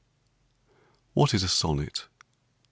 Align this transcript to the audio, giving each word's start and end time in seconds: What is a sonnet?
What 1.13 1.31
is 1.35 1.43
a 1.43 1.47
sonnet? 1.47 2.07